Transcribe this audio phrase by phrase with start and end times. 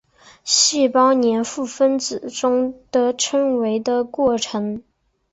[0.43, 4.81] 细胞黏附分子中的称为的过程。